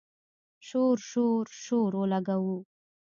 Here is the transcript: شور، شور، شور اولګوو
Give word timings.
شور، 0.67 0.97
شور، 1.09 1.45
شور 1.63 1.91
اولګوو 1.97 2.57